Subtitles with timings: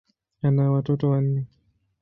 [0.41, 1.47] Ana watoto wanne.